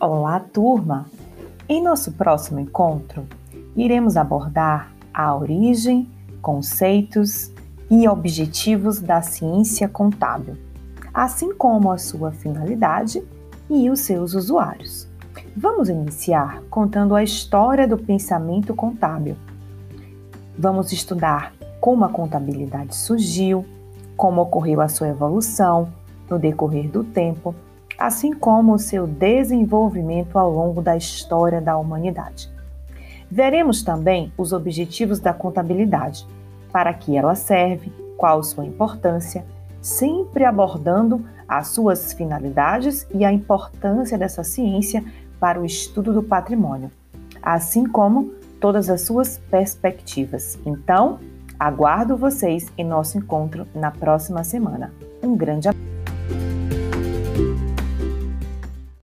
[0.00, 1.06] Olá, turma!
[1.68, 3.26] Em nosso próximo encontro,
[3.74, 6.08] iremos abordar a origem,
[6.40, 7.50] conceitos
[7.90, 10.56] e objetivos da ciência contábil,
[11.12, 13.26] assim como a sua finalidade
[13.68, 15.08] e os seus usuários.
[15.56, 19.36] Vamos iniciar contando a história do pensamento contábil.
[20.56, 23.66] Vamos estudar como a contabilidade surgiu,
[24.16, 25.92] como ocorreu a sua evolução
[26.30, 27.52] no decorrer do tempo
[27.98, 32.48] assim como o seu desenvolvimento ao longo da história da humanidade.
[33.30, 36.26] Veremos também os objetivos da contabilidade,
[36.72, 39.44] para que ela serve, qual sua importância,
[39.82, 45.04] sempre abordando as suas finalidades e a importância dessa ciência
[45.40, 46.90] para o estudo do patrimônio,
[47.42, 50.58] assim como todas as suas perspectivas.
[50.64, 51.18] Então,
[51.58, 54.92] aguardo vocês em nosso encontro na próxima semana.
[55.22, 56.57] Um grande abraço.